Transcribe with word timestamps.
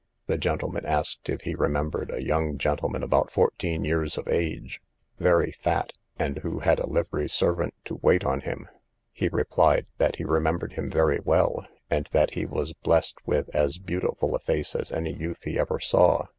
The 0.25 0.39
gentleman 0.39 0.83
asked 0.83 1.29
if 1.29 1.41
he 1.41 1.53
remembered 1.53 2.09
a 2.09 2.23
young 2.23 2.57
gentleman 2.57 3.03
about 3.03 3.29
fourteen 3.29 3.85
years 3.85 4.17
of 4.17 4.27
age, 4.27 4.81
very 5.19 5.51
fat, 5.51 5.93
and 6.17 6.39
who 6.39 6.57
had 6.61 6.79
a 6.79 6.89
livery 6.89 7.29
servant 7.29 7.75
to 7.85 7.99
wait 8.01 8.23
on 8.23 8.39
him. 8.39 8.67
He 9.13 9.29
replied, 9.31 9.85
that 9.99 10.15
he 10.15 10.23
remembered 10.23 10.73
him 10.73 10.89
very 10.89 11.19
well, 11.23 11.67
and 11.87 12.09
that 12.13 12.31
he 12.31 12.47
was 12.47 12.73
blest 12.73 13.19
with 13.27 13.53
as 13.55 13.77
beautiful 13.77 14.33
a 14.33 14.39
face 14.39 14.75
as 14.75 14.91
any 14.91 15.13
youth 15.13 15.43
he 15.43 15.59
ever 15.59 15.79
saw. 15.79 16.25